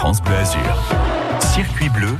[0.00, 0.60] France Bleu Azur.
[1.40, 2.16] Circuit bleu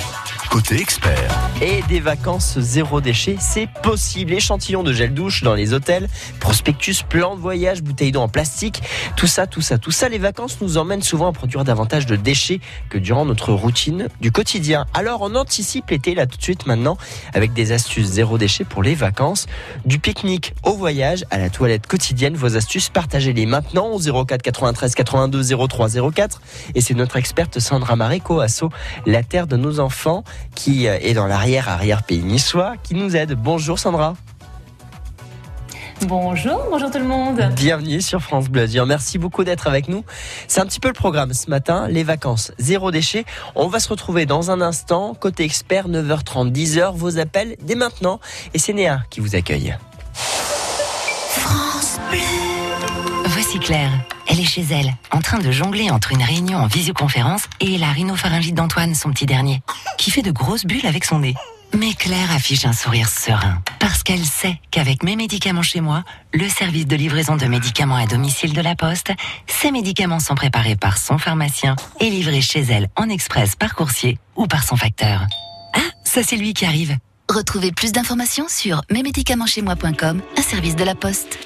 [0.50, 1.38] côté expert.
[1.62, 4.32] Et des vacances zéro déchet, c'est possible.
[4.32, 6.08] Échantillons de gel douche dans les hôtels,
[6.40, 8.82] prospectus, plan de voyage, bouteilles d'eau en plastique,
[9.16, 10.08] tout ça, tout ça, tout ça.
[10.08, 12.58] Les vacances nous emmènent souvent à produire davantage de déchets
[12.88, 14.86] que durant notre routine du quotidien.
[14.92, 16.98] Alors on anticipe l'été là tout de suite maintenant
[17.32, 19.46] avec des astuces zéro déchet pour les vacances.
[19.84, 24.96] Du pique-nique au voyage, à la toilette quotidienne, vos astuces, partagez-les maintenant au 04 93
[24.96, 26.40] 82 03 04.
[26.74, 28.64] Et c'est notre experte Sandra Maréco, asso
[29.06, 33.34] La Terre de nos enfants qui euh, est dans l'arrière-arrière-pays niçois, qui nous aide.
[33.34, 34.14] Bonjour Sandra.
[36.06, 37.40] Bonjour, bonjour tout le monde.
[37.54, 40.02] Bienvenue sur France Bleu Merci beaucoup d'être avec nous.
[40.48, 43.26] C'est un petit peu le programme ce matin, les vacances zéro déchet.
[43.54, 48.18] On va se retrouver dans un instant, côté expert, 9h30, 10h, vos appels dès maintenant.
[48.54, 49.76] Et c'est Néa qui vous accueille.
[50.14, 52.18] France Bleu.
[53.26, 53.92] Voici Claire.
[54.44, 58.94] Chez elle, en train de jongler entre une réunion en visioconférence et la rhinopharyngite d'Antoine,
[58.94, 59.62] son petit dernier,
[59.98, 61.34] qui fait de grosses bulles avec son nez.
[61.76, 66.48] Mais Claire affiche un sourire serein, parce qu'elle sait qu'avec mes médicaments chez moi, le
[66.48, 69.12] service de livraison de médicaments à domicile de la Poste,
[69.46, 74.18] ces médicaments sont préparés par son pharmacien et livrés chez elle en express par coursier
[74.36, 75.26] ou par son facteur.
[75.74, 76.96] Ah, ça c'est lui qui arrive.
[77.28, 81.38] Retrouvez plus d'informations sur mesmédicamentschezmoi.com, un service de la Poste.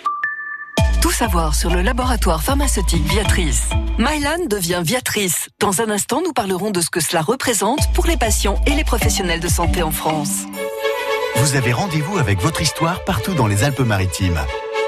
[1.05, 3.69] Tout savoir sur le laboratoire pharmaceutique Viatrice.
[3.99, 5.51] Mylan devient Viatrice.
[5.61, 8.85] Dans un instant, nous parlerons de ce que cela représente pour les patients et les
[8.85, 10.47] professionnels de santé en France.
[11.37, 14.41] Vous avez rendez-vous avec votre histoire partout dans les Alpes-Maritimes.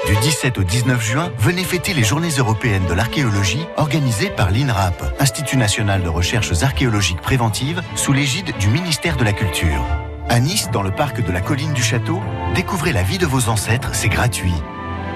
[0.07, 5.13] Du 17 au 19 juin, venez fêter les Journées européennes de l'archéologie organisées par l'INRAP,
[5.19, 9.85] Institut national de recherches archéologiques préventives, sous l'égide du ministère de la Culture.
[10.29, 12.19] À Nice, dans le parc de la colline du Château,
[12.55, 14.55] découvrez la vie de vos ancêtres, c'est gratuit.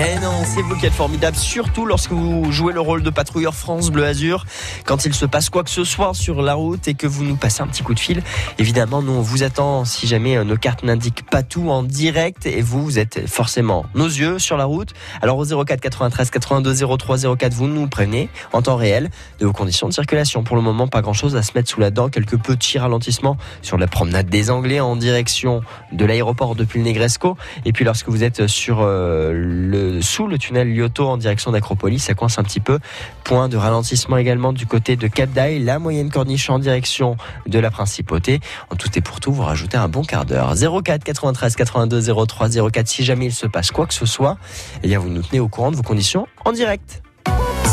[0.00, 3.52] Eh non, c'est vous qui êtes formidable, surtout lorsque vous jouez le rôle de patrouilleur
[3.52, 4.46] France Bleu Azur.
[4.84, 7.34] Quand il se passe quoi que ce soit sur la route et que vous nous
[7.34, 8.22] passez un petit coup de fil,
[8.58, 12.46] évidemment, nous on vous attend si jamais euh, nos cartes n'indiquent pas tout en direct
[12.46, 14.94] et vous, vous êtes forcément nos yeux sur la route.
[15.20, 19.52] Alors au 04 93 82 03 04, vous nous prenez en temps réel de vos
[19.52, 20.44] conditions de circulation.
[20.44, 23.36] Pour le moment, pas grand chose à se mettre sous la dent, quelques petits ralentissements
[23.62, 27.36] sur la promenade des Anglais en direction de l'aéroport depuis le Negresco.
[27.64, 29.57] Et puis lorsque vous êtes sur euh,
[30.02, 32.00] sous le tunnel Lyoto en direction d'Acropolis.
[32.00, 32.78] Ça coince un petit peu.
[33.24, 35.58] Point de ralentissement également du côté de Cap d'Aille.
[35.58, 38.40] La moyenne corniche en direction de la principauté.
[38.70, 40.54] En tout et pour tout, vous rajoutez un bon quart d'heure.
[40.54, 42.88] 04 93 82 03 04.
[42.88, 44.38] Si jamais il se passe quoi que ce soit,
[44.82, 47.02] eh bien vous nous tenez au courant de vos conditions en direct.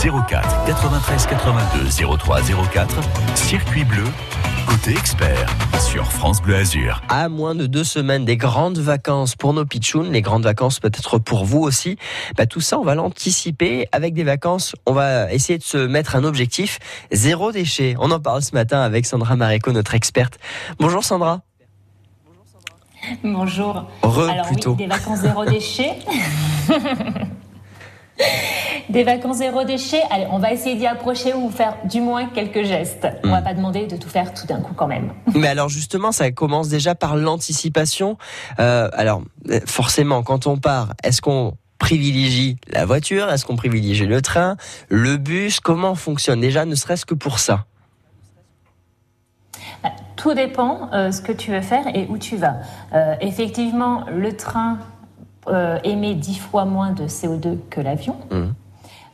[0.01, 2.41] 04 93 82 03
[2.73, 2.99] 04.
[3.35, 4.03] Circuit bleu
[4.67, 7.01] Côté expert sur France Bleu Azur.
[7.07, 11.17] À moins de deux semaines des grandes vacances pour nos pitchouns, les grandes vacances peut-être
[11.17, 11.97] pour vous aussi.
[12.37, 14.75] Bah, tout ça, on va l'anticiper avec des vacances.
[14.85, 16.79] On va essayer de se mettre un objectif
[17.11, 17.95] zéro déchet.
[17.99, 20.39] On en parle ce matin avec Sandra Maréco, notre experte.
[20.79, 21.41] Bonjour Sandra.
[23.23, 23.85] Bonjour.
[24.03, 24.71] Re, Alors plutôt.
[24.71, 25.93] oui, des vacances zéro déchet.
[28.89, 32.63] Des vacances zéro déchet, allez, on va essayer d'y approcher ou faire du moins quelques
[32.63, 33.07] gestes.
[33.23, 33.43] On va Mm.
[33.43, 35.11] pas demander de tout faire tout d'un coup quand même.
[35.35, 38.17] Mais alors justement, ça commence déjà par l'anticipation.
[38.59, 39.21] Euh, alors
[39.65, 43.29] forcément, quand on part, est-ce qu'on privilégie la voiture?
[43.29, 44.55] Est-ce qu'on privilégie le train,
[44.89, 45.59] le bus?
[45.59, 46.39] Comment on fonctionne?
[46.39, 47.65] Déjà, ne serait-ce que pour ça
[50.15, 52.55] Tout dépend euh, ce que tu veux faire et où tu vas.
[52.93, 54.79] Euh, effectivement, le train
[55.83, 58.15] émet dix fois moins de CO2 que l'avion.
[58.31, 58.53] Mhm.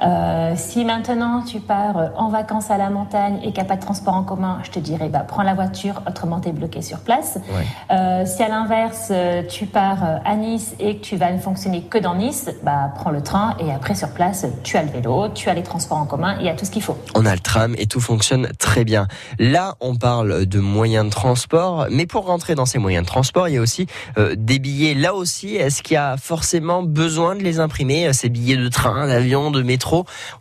[0.01, 3.65] Euh, si maintenant tu pars euh, en vacances à la montagne et qu'il n'y a
[3.65, 6.51] pas de transport en commun, je te dirais bah, prends la voiture, autrement tu es
[6.51, 7.37] bloqué sur place.
[7.53, 7.65] Ouais.
[7.91, 9.11] Euh, si à l'inverse
[9.49, 13.11] tu pars à Nice et que tu vas ne fonctionner que dans Nice, bah, prends
[13.11, 16.05] le train et après sur place tu as le vélo, tu as les transports en
[16.05, 16.97] commun, il y a tout ce qu'il faut.
[17.13, 19.07] On a le tram et tout fonctionne très bien.
[19.37, 23.47] Là, on parle de moyens de transport, mais pour rentrer dans ces moyens de transport,
[23.49, 23.85] il y a aussi
[24.17, 24.95] euh, des billets.
[24.95, 29.05] Là aussi, est-ce qu'il y a forcément besoin de les imprimer, ces billets de train,
[29.07, 29.90] d'avion, de métro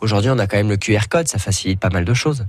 [0.01, 2.47] Aujourd'hui, on a quand même le QR code, ça facilite pas mal de choses.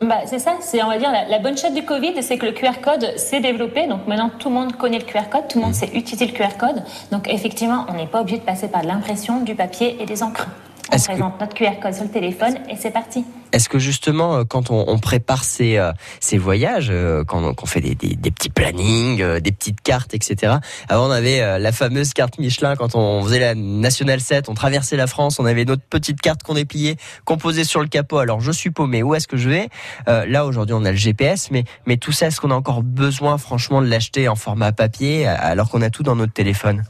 [0.00, 2.46] Bah, c'est ça, c'est on va dire la, la bonne chose du Covid, c'est que
[2.46, 3.88] le QR code s'est développé.
[3.88, 6.32] Donc maintenant tout le monde connaît le QR code, tout le monde sait utiliser le
[6.32, 6.84] QR code.
[7.10, 10.46] Donc effectivement, on n'est pas obligé de passer par l'impression, du papier et des encres.
[10.92, 13.24] On que- présente notre QR code sur le téléphone et c'est parti.
[13.52, 17.66] Est-ce que justement, euh, quand on, on prépare ces, euh, ces voyages, euh, quand on,
[17.66, 20.56] fait des, des, des petits plannings, des petites cartes, etc.
[20.88, 24.96] Avant, on avait la fameuse carte Michelin quand on faisait la National 7, on traversait
[24.96, 26.96] la France, on avait notre petite carte qu'on dépliait,
[27.38, 28.18] posait sur le capot.
[28.18, 29.68] Alors, je suis paumé, où est-ce que je vais?
[30.08, 32.82] Euh, Là, aujourd'hui, on a le GPS, mais, mais tout ça, est-ce qu'on a encore
[32.82, 36.84] besoin, franchement, de l'acheter en format papier, alors qu'on a tout dans notre téléphone?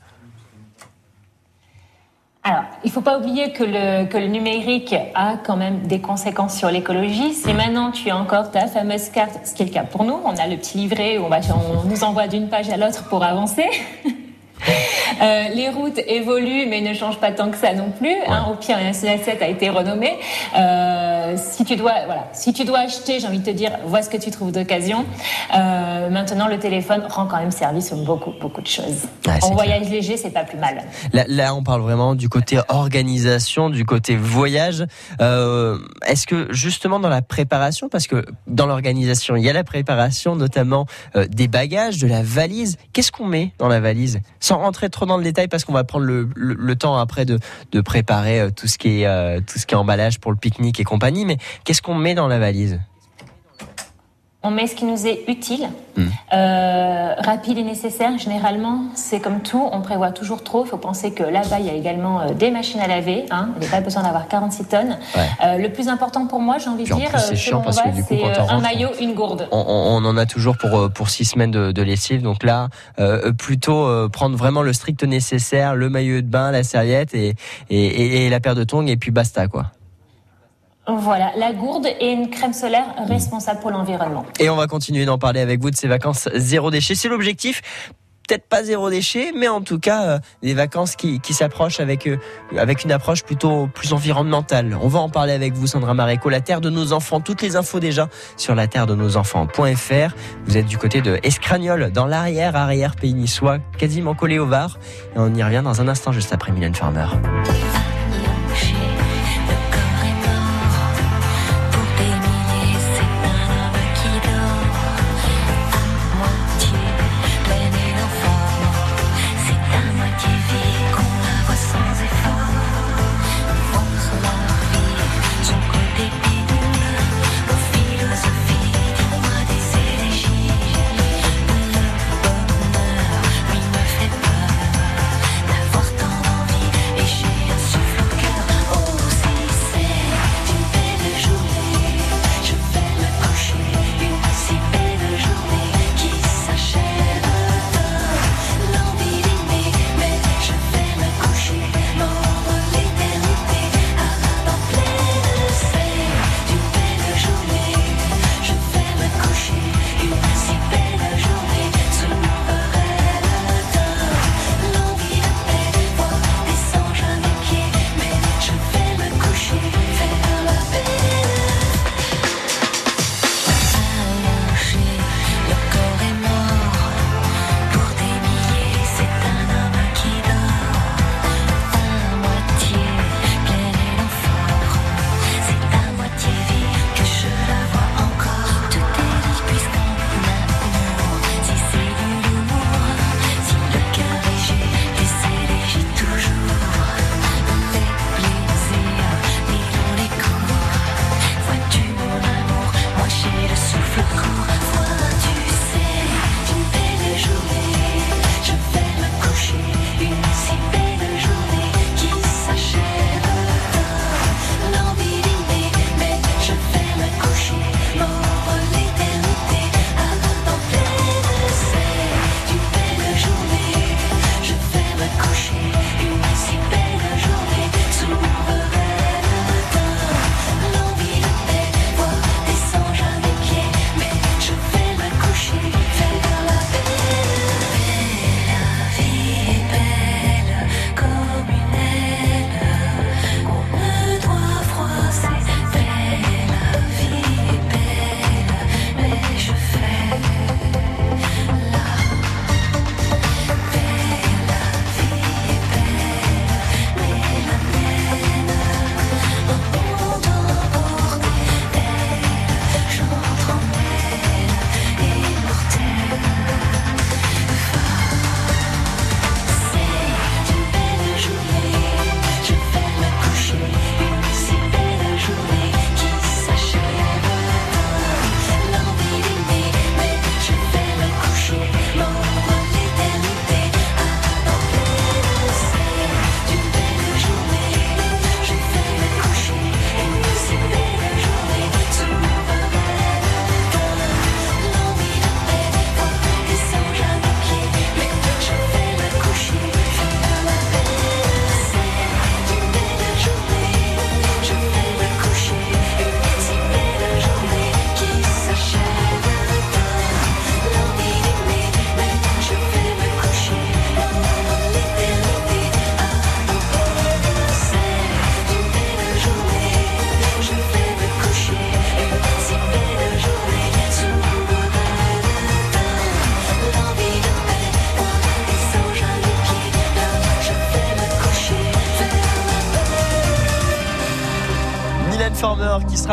[2.44, 6.00] Alors, il ne faut pas oublier que le, que le numérique a quand même des
[6.00, 7.35] conséquences sur l'écologie.
[7.35, 10.19] Si maintenant tu as encore ta fameuse carte, ce qui est le cas pour nous,
[10.25, 13.08] on a le petit livret où on, va, on nous envoie d'une page à l'autre
[13.08, 13.67] pour avancer.
[15.21, 18.15] Euh, les routes évoluent, mais ne changent pas tant que ça non plus.
[18.29, 20.17] Hein, au pire, la National 7 a été renommée.
[20.57, 24.03] Euh, si tu dois, voilà, si tu dois acheter, j'ai envie de te dire, vois
[24.03, 25.05] ce que tu trouves d'occasion.
[25.57, 29.07] Euh, maintenant, le téléphone rend quand même service sur beaucoup, beaucoup de choses.
[29.27, 29.53] En clair.
[29.53, 30.85] voyage léger, c'est pas plus mal.
[31.13, 34.85] Là, là, on parle vraiment du côté organisation, du côté voyage.
[35.21, 40.37] Est-ce que justement dans la préparation, parce que dans l'organisation, il y a la préparation
[40.37, 40.87] notamment
[41.29, 42.77] des bagages, de la valise.
[42.93, 44.21] Qu'est-ce qu'on met dans la valise?
[44.49, 47.39] Sans rentrer trop dans le détail, parce qu'on va prendre le, temps après de,
[47.83, 51.27] préparer euh, euh, tout ce qui est emballage pour le pique-nique et compagnie.
[51.27, 52.81] Mais qu'est-ce qu'on met dans la valise?
[54.44, 56.06] On met ce qui nous est utile, Hmm.
[56.32, 58.17] euh, rapide et nécessaire.
[58.19, 60.64] Généralement, c'est comme tout, on prévoit toujours trop.
[60.64, 63.25] Il faut penser que là-bas, il y a également euh, des machines à laver.
[63.32, 63.49] Hein.
[63.56, 64.96] Il n'y a pas besoin d'avoir 46 tonnes.
[65.17, 65.23] Ouais.
[65.44, 68.32] Euh, le plus important pour moi, j'ai envie de en dire, c'est euh, quand euh,
[68.38, 69.49] un rentre, maillot, une gourde.
[69.50, 72.23] on, on- on en a toujours pour pour six semaines de, de lessive.
[72.23, 72.69] Donc là,
[73.00, 77.35] euh, plutôt euh, prendre vraiment le strict nécessaire, le maillot de bain, la serviette et,
[77.70, 79.67] et, et- et la paire de tongs et puis basta quoi.
[80.88, 84.25] Voilà, la gourde et une crème solaire responsable pour l'environnement.
[84.40, 86.94] Et on va continuer d'en parler avec vous de ces vacances zéro déchet.
[86.94, 87.61] C'est l'objectif.
[88.26, 92.06] Peut-être pas zéro déchet, mais en tout cas euh, des vacances qui, qui s'approchent avec
[92.06, 92.19] euh,
[92.58, 94.76] avec une approche plutôt plus environnementale.
[94.82, 97.20] On va en parler avec vous, Sandra Maréco, la terre de nos enfants.
[97.20, 100.14] Toutes les infos déjà sur la terre de nos enfants.fr.
[100.44, 104.79] Vous êtes du côté de Escragnol, dans l'arrière arrière pays niçois, quasiment collé au Var.
[105.17, 107.06] Et on y revient dans un instant, juste après Mylène Farmer.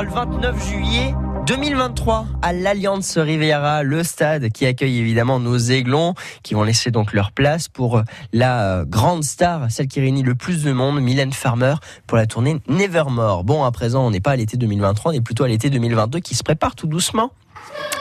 [0.01, 1.15] Le 29 juillet
[1.47, 7.13] 2023 à l'Alliance Riviera, le stade qui accueille évidemment nos aiglons qui vont laisser donc
[7.13, 8.01] leur place pour
[8.33, 11.75] la grande star, celle qui réunit le plus de monde, Mylène Farmer,
[12.07, 13.45] pour la tournée Nevermore.
[13.45, 16.19] Bon, à présent, on n'est pas à l'été 2023, on est plutôt à l'été 2022
[16.19, 17.31] qui se prépare tout doucement.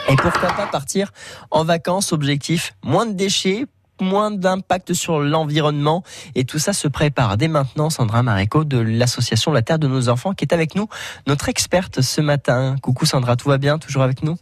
[0.09, 1.11] Et pourquoi pas partir
[1.49, 3.65] en vacances, objectif moins de déchets,
[4.01, 6.03] moins d'impact sur l'environnement.
[6.35, 7.89] Et tout ça se prépare dès maintenant.
[7.89, 10.87] Sandra Maréco de l'association La Terre de nos enfants qui est avec nous,
[11.27, 12.75] notre experte ce matin.
[12.81, 13.77] Coucou Sandra, tout va bien?
[13.77, 14.37] Toujours avec nous?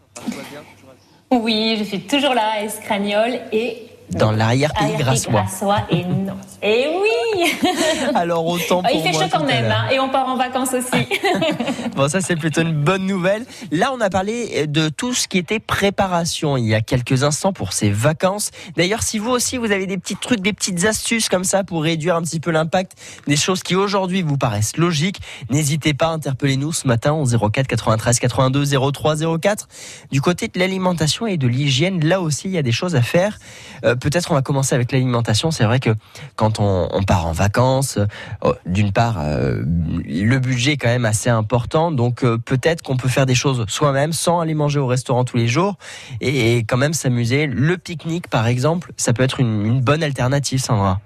[1.32, 5.46] Oui, je suis toujours là à Escragnol et dans l'arrière-pays grassois.
[5.90, 6.38] Et non.
[6.62, 7.24] Et oui
[8.16, 11.08] Alors autant pour Il fait chaud quand même, hein, et on part en vacances aussi.
[11.96, 13.46] bon, ça c'est plutôt une bonne nouvelle.
[13.72, 17.54] Là, on a parlé de tout ce qui était préparation il y a quelques instants
[17.54, 18.52] pour ces vacances.
[18.76, 21.84] D'ailleurs, si vous aussi, vous avez des petits trucs, des petites astuces comme ça pour
[21.84, 22.94] réduire un petit peu l'impact
[23.28, 27.26] des choses qui aujourd'hui vous paraissent logiques, n'hésitez pas à interpeller nous ce matin au
[27.26, 29.68] 04 93 82 03 04.
[30.12, 33.02] Du côté de l'alimentation et de l'hygiène, là aussi, il y a des choses à
[33.02, 33.40] faire.
[33.84, 35.50] Euh, peut-être on va commencer avec l'alimentation.
[35.52, 35.92] C'est vrai que
[36.36, 37.98] quand on, part en vacances,
[38.44, 39.64] euh, d'une part, euh,
[40.06, 41.92] le budget est quand même assez important.
[41.92, 45.38] Donc euh, peut-être qu'on peut faire des choses soi-même sans aller manger au restaurant tous
[45.38, 45.78] les jours
[46.22, 47.48] et, quand même s'amuser.
[47.48, 51.00] Le pique-nique, par exemple, ça peut être une, une bonne alternative, Sandra.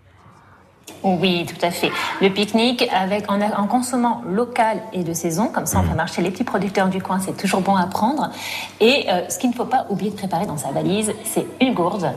[1.19, 1.91] Oui, tout à fait.
[2.21, 5.95] Le pique-nique avec en, en, consommant local et de saison, comme ça on fait mmh.
[5.95, 8.29] marcher les petits producteurs du coin, c'est toujours bon à prendre.
[8.79, 11.73] Et euh, ce qu'il ne faut pas oublier de préparer dans sa valise, c'est une
[11.73, 12.11] gourde,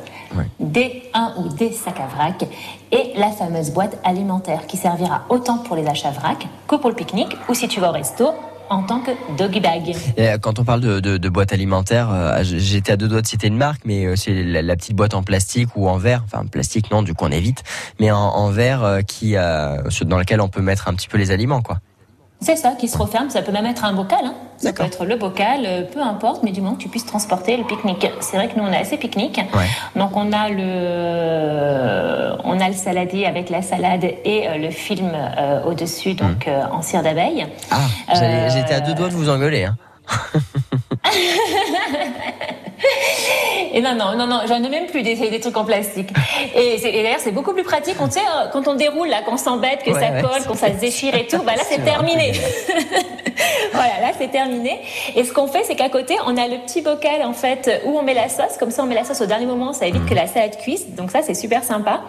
[0.59, 2.45] des un ou des sacs à vrac
[2.93, 6.97] et la fameuse boîte alimentaire qui servira autant pour les achats vrac que pour le
[6.97, 8.31] pique-nique ou si tu vas au resto,
[8.71, 9.97] en tant que doggy bag.
[10.19, 13.27] Euh, quand on parle de, de, de boîte alimentaire, euh, j'étais à deux doigts de
[13.27, 16.47] citer une marque, mais euh, c'est la, petite boîte en plastique ou en verre, enfin
[16.47, 17.65] plastique non, du coup on évite,
[17.99, 21.79] mais en, verre qui, dans lequel on peut mettre un petit peu les aliments, quoi.
[22.41, 23.29] C'est ça, qui se referme.
[23.29, 24.21] Ça peut même être un bocal.
[24.25, 24.35] Hein.
[24.57, 27.57] Ça peut être le bocal, euh, peu importe, mais du moment que tu puisses transporter
[27.57, 28.07] le pique-nique.
[28.21, 29.41] C'est vrai que nous, on a assez pique-nique.
[29.95, 35.13] Donc, on a le, on a le saladier avec la salade et euh, le film
[35.15, 36.73] euh, au-dessus, donc hmm.
[36.73, 37.47] en cire d'abeille.
[37.71, 37.87] Ah,
[38.49, 39.65] j'étais à deux doigts de vous engueuler.
[39.65, 39.77] Hein.
[43.73, 46.11] Et non, non, non, non, j'en ai même plus des, des trucs en plastique.
[46.55, 47.97] Et, d'ailleurs, c'est beaucoup plus pratique.
[48.01, 50.81] On sait, euh, quand on déroule, là, qu'on s'embête, que ça colle, qu'on ça se
[50.81, 52.33] déchire et tout, bah là, c'est terminé.
[53.73, 54.81] voilà, là, c'est terminé.
[55.17, 57.99] Et ce qu'on fait, c'est qu'à côté, on a le petit bocal, en fait, où
[57.99, 58.57] on met la sauce.
[58.59, 60.95] Comme ça, on met la sauce au dernier moment, ça évite que la salade cuise.
[60.95, 62.01] Donc ça, c'est super sympa.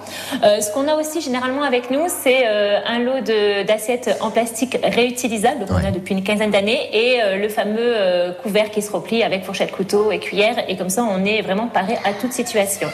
[0.44, 3.22] Euh, ce qu'on a aussi généralement avec nous, c'est euh, un lot
[3.66, 7.96] d'assiettes en plastique réutilisables qu'on a depuis une quinzaine d'années et le fameux
[8.42, 10.56] couvert qui se replie avec fourchette, couteau et cuillère.
[10.68, 12.90] Et comme ça, on est vraiment paré à toute situation.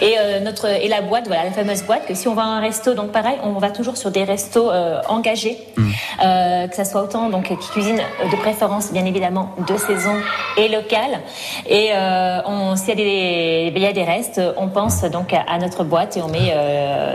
[0.00, 2.46] Et euh, notre et la boîte, voilà la fameuse boîte que si on va à
[2.46, 5.90] un resto, donc pareil, on va toujours sur des restos euh, engagés, mm.
[6.66, 10.14] Euh, que ça soit autant donc qui cuisinent de préférence bien évidemment de saison
[10.56, 11.20] et local.
[11.68, 11.90] Et
[12.46, 12.94] on s'il y a
[13.72, 16.54] des y a des restes, on pense donc à, notre boîte et on met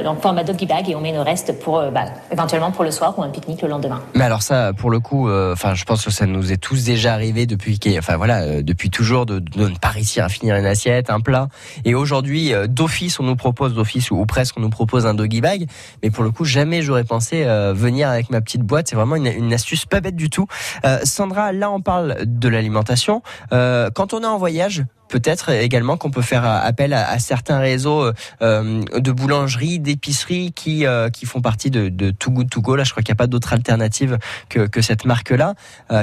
[0.04, 3.18] donc format doggy bag et on met nos restes pour bah, éventuellement pour le soir
[3.18, 4.02] ou un pique-nique le lendemain.
[4.14, 7.14] Mais alors ça, pour le coup, enfin je pense que ça nous est tous déjà
[7.14, 11.20] arrivé depuis enfin voilà depuis toujours de, ne pas réussir à finir une assiette un
[11.20, 11.50] plat.
[11.86, 15.42] Et aujourd'hui, euh, d'office, on nous propose, d'office ou, presque, on nous propose un doggy
[15.42, 15.68] bag.
[16.04, 18.88] Mais pour le coup, jamais j'aurais pensé euh, venir avec ma petite boîte.
[18.90, 20.48] C'est vraiment une, astuce pas bête du tout.
[20.86, 23.22] Euh, Sandra, là, on parle de l'alimentation.
[23.52, 29.12] quand on est en voyage, peut-être également qu'on peut faire appel à, certains réseaux de
[29.12, 32.76] boulangeries, d'épiceries qui qui font partie de, Too Good To Go.
[32.76, 34.18] Là, je crois qu'il n'y a pas d'autre alternative
[34.50, 35.56] que, que cette marque-là,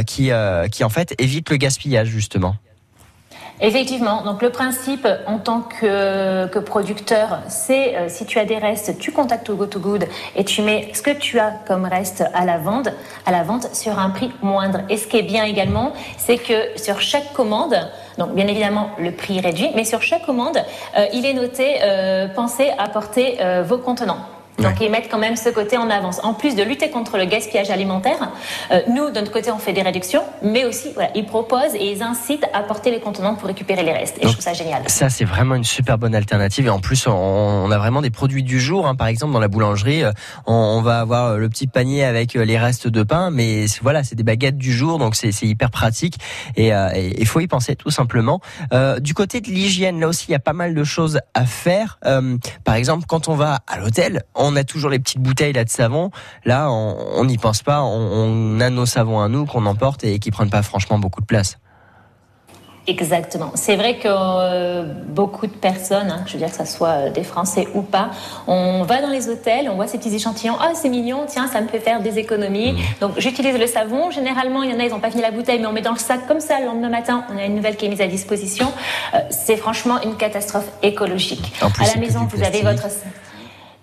[0.07, 2.57] qui en fait évite le gaspillage justement.
[3.61, 4.23] Effectivement.
[4.23, 8.99] Donc le principe en tant que, que producteur, c'est euh, si tu as des restes,
[8.99, 12.45] tu contactes Go to Good et tu mets ce que tu as comme reste à
[12.45, 12.89] la vente,
[13.27, 14.81] à la vente sur un prix moindre.
[14.89, 17.77] Et ce qui est bien également, c'est que sur chaque commande,
[18.17, 20.59] donc bien évidemment le prix réduit, mais sur chaque commande,
[20.97, 24.38] euh, il est noté euh, pensez à porter euh, vos contenants.
[24.59, 26.21] Donc ils mettent quand même ce côté en avance.
[26.23, 28.31] En plus de lutter contre le gaspillage alimentaire,
[28.71, 31.93] euh, nous, de notre côté, on fait des réductions, mais aussi voilà, ils proposent et
[31.93, 34.17] ils incitent à porter les contenants pour récupérer les restes.
[34.21, 34.83] Et je trouve ça génial.
[34.87, 36.67] Ça, c'est vraiment une super bonne alternative.
[36.67, 38.87] Et en plus, on, a vraiment des produits du jour.
[38.87, 38.95] Hein.
[38.95, 40.13] Par exemple, dans la boulangerie, euh,
[40.47, 44.15] on, va avoir euh, le petit panier avec les restes de pain, mais voilà, c'est
[44.15, 46.17] des baguettes du jour, donc c'est hyper pratique.
[46.57, 46.71] Et
[47.19, 48.41] il faut y penser tout simplement.
[48.73, 51.47] Euh, du côté de l'hygiène, là aussi, il y a pas mal de choses à
[51.47, 51.99] faire.
[52.65, 55.71] par exemple, quand on va à l'hôtel, on a toujours les petites bouteilles là de
[55.71, 56.11] savon.
[56.45, 57.83] Là, on n'y pense pas.
[57.83, 61.27] On, a nos savons à nous qu'on emporte et qui prennent pas franchement beaucoup de
[61.27, 61.59] place.
[62.89, 63.53] Exactement.
[63.55, 67.11] C'est vrai que euh, beaucoup de personnes, hein, je veux dire que ce soit euh,
[67.11, 68.11] des Français ou pas,
[68.47, 71.61] on va dans les hôtels, on voit ces petits échantillons, ah c'est mignon, tiens, ça
[71.61, 72.73] me fait faire des économies.
[72.73, 72.79] Mmh.
[73.03, 74.11] Donc j'utilise le savon.
[74.11, 75.93] Généralement, il y en a, ils n'ont pas fini la bouteille, mais on met dans
[75.93, 76.61] le sac comme ça.
[76.61, 78.73] Le lendemain matin, on a une nouvelle qui est mise à disposition.
[79.13, 81.53] Euh, c'est franchement une catastrophe écologique.
[81.61, 82.89] À la maison, vous avez votre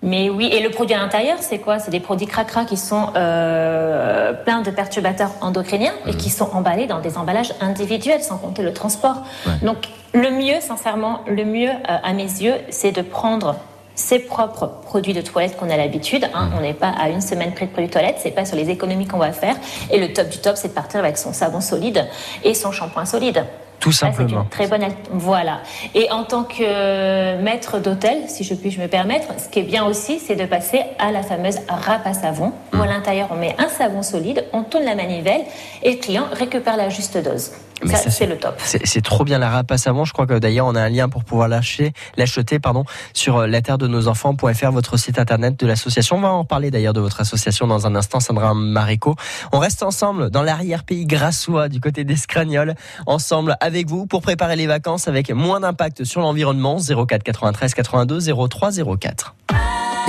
[0.06, 1.80] mais oui, et le produit à l'intérieur, c'est quoi?
[1.80, 6.86] C'est des produits cracra qui sont euh, pleins de perturbateurs endocriniens et qui sont emballés
[6.86, 9.24] dans des emballages individuels, sans compter le transport.
[9.62, 13.56] Donc, le mieux, sincèrement, le mieux, euh, à mes yeux, c'est de prendre
[13.96, 16.28] ses propres produits de toilette qu'on a l'habitude.
[16.34, 16.50] Hein.
[16.56, 18.70] On n'est pas à une semaine près de produits de toilette, c'est pas sur les
[18.70, 19.56] économies qu'on va faire.
[19.90, 22.06] Et le top du top, c'est de partir avec son savon solide
[22.44, 23.44] et son shampoing solide.
[23.86, 24.44] Tout simplement.
[24.50, 24.84] très bonne.
[25.12, 25.60] Voilà.
[25.94, 29.86] Et en tant que maître d'hôtel, si je puis me permettre, ce qui est bien
[29.86, 33.54] aussi, c'est de passer à la fameuse râpe à savon, où à l'intérieur on met
[33.58, 35.42] un savon solide, on tourne la manivelle
[35.84, 37.52] et le client récupère la juste dose.
[37.84, 38.58] Ça, c'est le top.
[38.58, 40.04] C'est trop bien la à savon.
[40.04, 43.46] Je crois que d'ailleurs on a un lien pour pouvoir l'acheter, l'acheter pardon, sur euh,
[43.46, 46.16] la terre de nos enfants.fr, votre site internet de l'association.
[46.16, 49.14] On va en parler d'ailleurs de votre association dans un instant, Sandra Marico.
[49.52, 52.74] On reste ensemble dans l'arrière-pays grassois du côté d'Escragnol,
[53.06, 56.78] ensemble avec vous pour préparer les vacances avec moins d'impact sur l'environnement.
[56.78, 59.34] 04 93 82 03 04.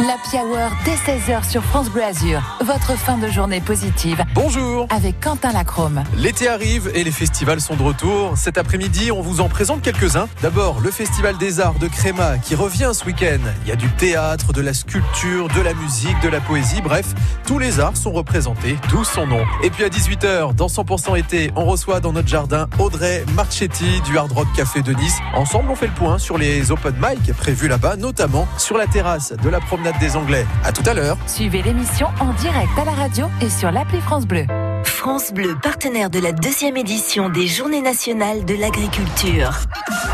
[0.05, 0.13] La
[0.43, 2.39] Hour dès 16h sur France Bleu Azur.
[2.63, 4.23] Votre fin de journée positive.
[4.35, 4.85] Bonjour.
[4.91, 6.03] Avec Quentin Lacrome.
[6.15, 8.37] L'été arrive et les festivals sont de retour.
[8.37, 10.27] Cet après-midi, on vous en présente quelques-uns.
[10.43, 13.39] D'abord, le Festival des Arts de Créma qui revient ce week-end.
[13.63, 16.81] Il y a du théâtre, de la sculpture, de la musique, de la poésie.
[16.83, 17.15] Bref,
[17.47, 19.43] tous les arts sont représentés, d'où son nom.
[19.63, 24.15] Et puis à 18h, dans 100% été, on reçoit dans notre jardin Audrey Marchetti du
[24.15, 25.17] Hard Rock Café de Nice.
[25.33, 29.33] Ensemble, on fait le point sur les open mic prévus là-bas, notamment sur la terrasse
[29.33, 30.45] de la promenade des Anglais.
[30.63, 31.17] À tout à l'heure.
[31.27, 34.45] Suivez l'émission en direct à la radio et sur l'appli France Bleu.
[34.83, 39.51] France Bleu, partenaire de la deuxième édition des Journées nationales de l'agriculture.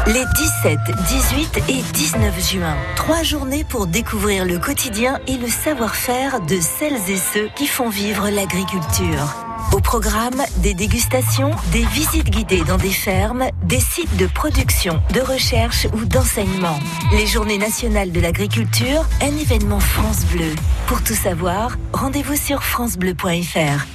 [0.07, 2.75] Les 17, 18 et 19 juin.
[2.95, 7.89] Trois journées pour découvrir le quotidien et le savoir-faire de celles et ceux qui font
[7.89, 9.52] vivre l'agriculture.
[9.71, 15.21] Au programme, des dégustations, des visites guidées dans des fermes, des sites de production, de
[15.21, 16.79] recherche ou d'enseignement.
[17.11, 20.53] Les Journées nationales de l'agriculture, un événement France Bleu.
[20.87, 23.85] Pour tout savoir, rendez-vous sur francebleu.fr.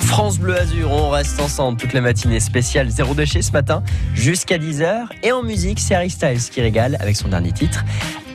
[0.00, 3.82] France Bleu Azur, on reste ensemble toute la matinée spéciale Zéro déchet ce matin
[4.14, 5.06] jusqu'à 10h.
[5.22, 7.84] Et en musique, c'est Harry Styles qui régale avec son dernier titre,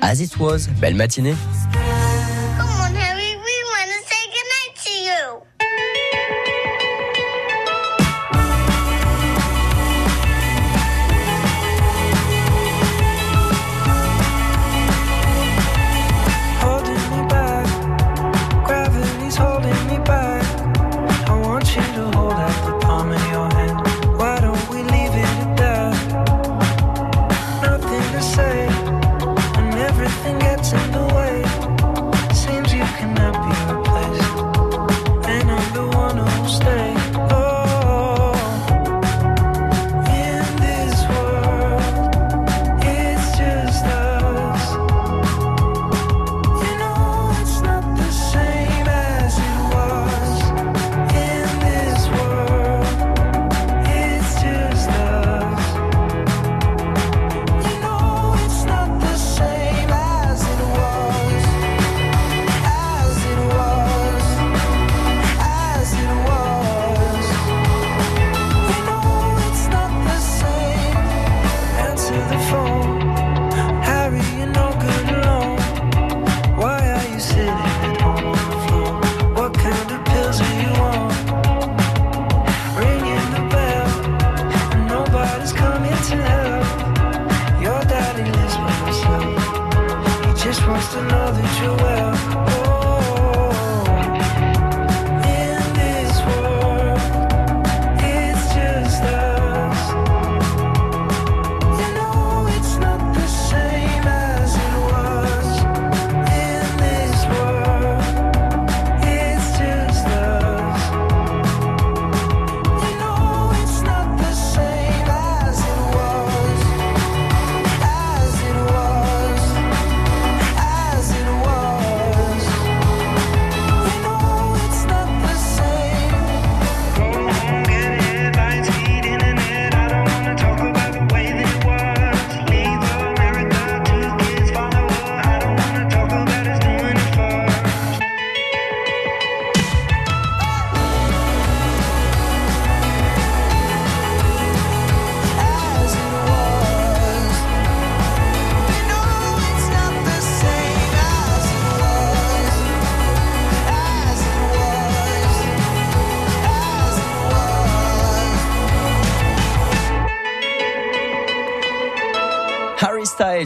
[0.01, 0.67] As It Was.
[0.79, 1.35] Belle matinée.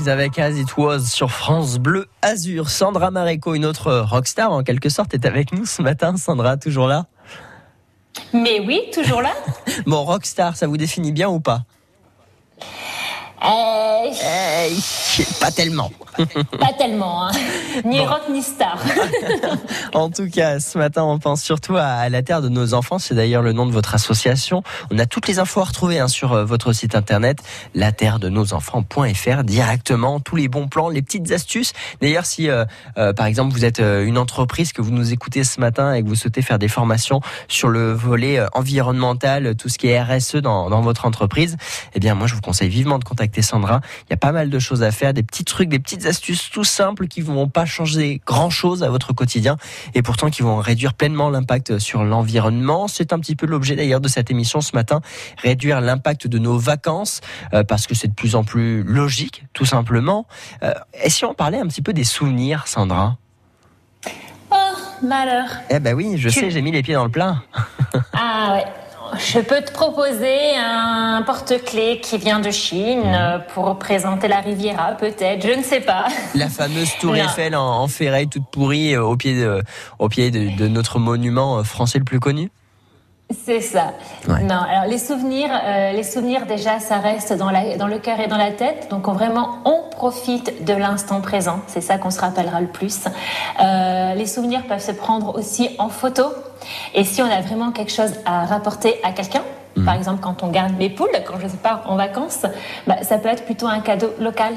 [0.05, 2.69] Avec As It Was sur France Bleu Azur.
[2.69, 6.15] Sandra Maréco, une autre rockstar en quelque sorte, est avec nous ce matin.
[6.17, 7.07] Sandra, toujours là?
[8.31, 9.33] Mais oui, toujours là.
[9.87, 11.63] bon, rockstar, ça vous définit bien ou pas?
[13.43, 14.11] Euh...
[15.39, 15.91] Pas tellement.
[16.59, 17.31] Pas tellement, hein.
[17.85, 18.05] ni bon.
[18.05, 18.79] rock ni star.
[19.93, 22.97] en tout cas, ce matin, on pense surtout à la Terre de nos enfants.
[22.97, 24.63] C'est d'ailleurs le nom de votre association.
[24.91, 27.39] On a toutes les infos à retrouver hein, sur votre site internet,
[27.75, 31.73] la terre de nos enfants.fr, directement, tous les bons plans, les petites astuces.
[32.01, 32.65] D'ailleurs, si euh,
[32.97, 36.07] euh, par exemple vous êtes une entreprise que vous nous écoutez ce matin et que
[36.07, 40.69] vous souhaitez faire des formations sur le volet environnemental, tout ce qui est RSE dans,
[40.69, 41.57] dans votre entreprise,
[41.93, 43.81] eh bien moi je vous conseille vivement de contacter Sandra.
[44.07, 46.49] Il y a pas mal de choses à faire, des petits trucs, des petites astuces
[46.49, 49.57] tout simples qui vont pas changer grand chose à votre quotidien
[49.93, 52.87] et pourtant qui vont réduire pleinement l'impact sur l'environnement.
[52.87, 55.01] C'est un petit peu l'objet d'ailleurs de cette émission ce matin,
[55.41, 57.21] réduire l'impact de nos vacances
[57.53, 60.27] euh, parce que c'est de plus en plus logique, tout simplement.
[60.63, 63.17] Euh, et si on parlait un petit peu des souvenirs, Sandra?
[64.51, 64.55] Oh,
[65.03, 65.45] malheur.
[65.69, 66.39] Eh ben oui, je tu...
[66.39, 67.43] sais, j'ai mis les pieds dans le plat.
[68.13, 68.65] ah ouais.
[69.17, 73.03] Je peux te proposer un porte-clés qui vient de Chine
[73.53, 76.07] pour représenter la Riviera, peut-être, je ne sais pas.
[76.35, 77.23] La fameuse tour non.
[77.23, 79.61] Eiffel en, en, ferraille toute pourrie au pied de,
[79.99, 82.49] au pied de, de notre monument français le plus connu
[83.29, 83.93] c'est ça.
[84.27, 84.43] Ouais.
[84.43, 88.19] Non, alors les souvenirs, euh, les souvenirs déjà, ça reste dans, la, dans le cœur
[88.21, 88.87] et dans la tête.
[88.89, 91.59] Donc on, vraiment, on profite de l'instant présent.
[91.67, 93.05] C'est ça qu'on se rappellera le plus.
[93.61, 96.23] Euh, les souvenirs peuvent se prendre aussi en photo.
[96.93, 99.43] Et si on a vraiment quelque chose à rapporter à quelqu'un,
[99.75, 99.83] mmh.
[99.83, 102.45] par exemple quand on garde mes poules, quand je pars en vacances,
[102.87, 104.53] bah, ça peut être plutôt un cadeau local.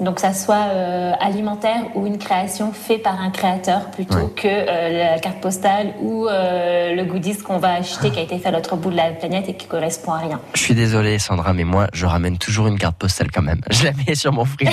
[0.00, 4.30] Donc, ça soit euh, alimentaire ou une création faite par un créateur plutôt ouais.
[4.36, 8.38] que euh, la carte postale ou euh, le goodies qu'on va acheter qui a été
[8.38, 10.40] fait à l'autre bout de la planète et qui correspond à rien.
[10.54, 13.60] Je suis désolée, Sandra, mais moi, je ramène toujours une carte postale quand même.
[13.70, 14.70] Je la mets sur mon frigo.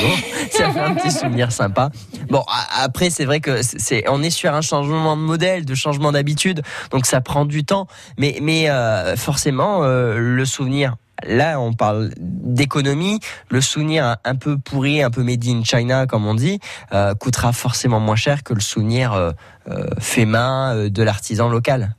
[0.51, 1.89] ça fait un petit souvenir sympa.
[2.29, 2.43] Bon,
[2.79, 6.61] après, c'est vrai que c'est, on est sur un changement de modèle, de changement d'habitude,
[6.91, 7.87] donc ça prend du temps.
[8.17, 13.19] Mais, mais euh, forcément, le souvenir là, on parle d'économie.
[13.49, 16.59] Le souvenir un peu pourri, un peu made in China, comme on dit,
[16.93, 19.31] euh, coûtera forcément moins cher que le souvenir euh,
[19.69, 21.95] euh, fait main de l'artisan local.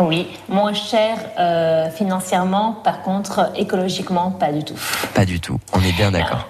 [0.00, 1.16] Oui, moins cher
[1.92, 4.78] financièrement, par contre, écologiquement, pas du tout.
[5.14, 6.46] Pas du tout, on est bien d'accord.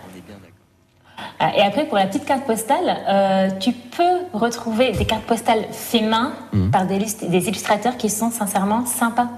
[1.56, 6.02] Et après, pour la petite carte postale, euh, tu peux retrouver des cartes postales fait
[6.02, 6.70] main mmh.
[6.70, 9.28] par des, des illustrateurs qui sont sincèrement sympas.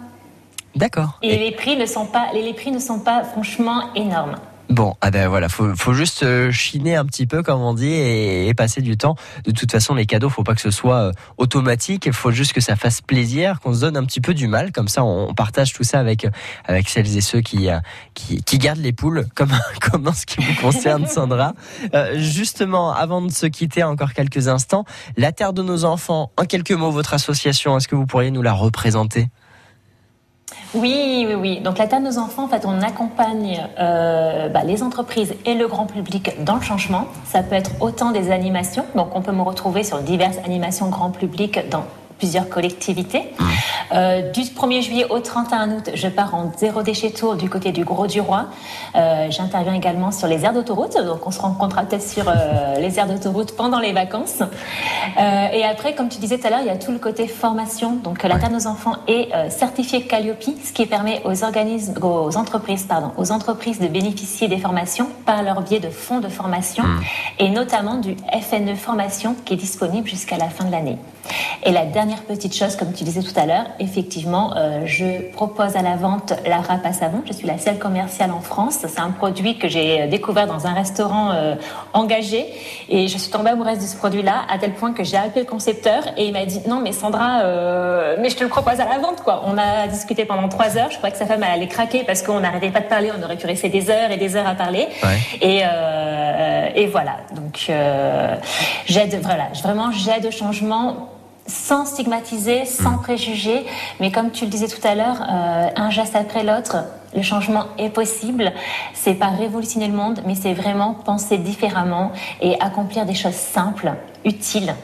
[0.77, 1.19] D'accord.
[1.23, 4.37] Et, Et, les prix ne sont pas, les, les prix ne sont pas franchement énormes.
[4.71, 7.91] Bon, ah ben voilà, faut, faut juste euh, chiner un petit peu, comme on dit,
[7.91, 9.17] et, et, passer du temps.
[9.45, 12.07] De toute façon, les cadeaux, faut pas que ce soit euh, automatique.
[12.07, 14.71] Il faut juste que ça fasse plaisir, qu'on se donne un petit peu du mal.
[14.71, 16.25] Comme ça, on, partage tout ça avec
[16.67, 17.69] avec celles et ceux qui
[18.15, 21.55] qui, qui gardent les poules, comme comme en ce qui vous concerne, Sandra.
[21.93, 24.85] Euh, justement, avant de se quitter, encore quelques instants,
[25.17, 26.31] la terre de nos enfants.
[26.37, 29.31] En quelques mots, votre association, est-ce que vous pourriez nous la représenter?
[30.75, 31.61] Oui, oui, oui.
[31.61, 35.67] Donc la de nos enfants, en fait, on accompagne euh, bah, les entreprises et le
[35.67, 37.07] grand public dans le changement.
[37.25, 41.11] Ça peut être autant des animations, donc on peut me retrouver sur diverses animations grand
[41.11, 41.85] public dans
[42.21, 43.33] plusieurs collectivités.
[43.93, 47.73] Euh, du 1er juillet au 31 août, je pars en zéro déchet tour du côté
[47.73, 48.47] du Gros du Roi.
[48.95, 52.99] Euh, J'interviens également sur les aires d'autoroute, donc on se rencontrera peut-être sur euh, les
[52.99, 54.43] aires d'autoroute pendant les vacances.
[55.53, 57.97] Et après, comme tu disais tout à l'heure, il y a tout le côté formation.
[57.97, 62.85] Donc la Terre nos enfants est certifiée Calliope, ce qui permet aux organismes, aux entreprises,
[62.85, 67.01] pardon, aux entreprises de bénéficier des formations par leur biais de fonds de formation mmh.
[67.39, 70.99] et notamment du FNE formation qui est disponible jusqu'à la fin de l'année.
[71.63, 75.77] Et la dernière petite chose, comme tu disais tout à l'heure, effectivement, euh, je propose
[75.77, 77.23] à la vente la râpe à savon.
[77.27, 78.79] Je suis la seule commerciale en France.
[78.81, 81.55] C'est un produit que j'ai découvert dans un restaurant euh,
[81.93, 82.47] engagé
[82.89, 85.51] et je suis tombée amoureuse de ce produit-là à tel point que j'ai appelé le
[85.51, 88.85] concepteur et il m'a dit non mais Sandra, euh, mais je te le propose à
[88.85, 89.43] la vente quoi.
[89.47, 90.91] On a discuté pendant trois heures.
[90.91, 93.11] Je crois que sa femme elle allait craquer parce qu'on n'arrêtait pas de parler.
[93.19, 94.89] On aurait pu rester des heures et des heures à parler.
[95.03, 95.19] Ouais.
[95.41, 97.19] Et, euh, et voilà.
[97.35, 98.37] Donc euh,
[98.87, 101.09] j'aide voilà, vraiment j'aide au changement
[101.47, 103.03] sans stigmatiser, sans mmh.
[103.03, 103.67] préjuger,
[104.01, 106.77] mais comme tu le disais tout à l'heure, euh, un geste après l'autre,
[107.15, 108.53] le changement est possible.
[108.95, 113.93] C'est pas révolutionner le monde, mais c'est vraiment penser différemment et accomplir des choses simples,
[114.25, 114.75] utiles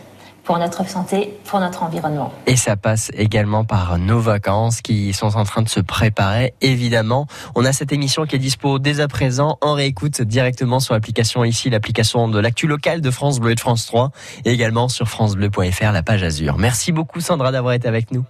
[0.47, 2.33] pour notre santé, pour notre environnement.
[2.47, 7.27] Et ça passe également par nos vacances qui sont en train de se préparer, évidemment.
[7.57, 11.43] On a cette émission qui est dispo dès à présent en réécoute directement sur l'application
[11.43, 14.13] ici, l'application de l'actu local de France Bleu et de France 3,
[14.45, 16.59] et également sur francebleu.fr, la page Azur.
[16.59, 18.25] Merci beaucoup Sandra d'avoir été avec nous.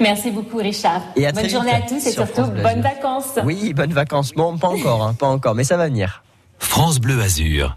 [0.00, 1.02] Merci beaucoup, Richard.
[1.14, 3.38] Et à bonne très journée vite à tous et sur surtout bonnes vacances.
[3.44, 4.32] Oui, bonnes vacances.
[4.32, 6.24] Bon, pas encore, hein, pas encore, mais ça va venir.
[6.58, 7.76] France Bleu Azur.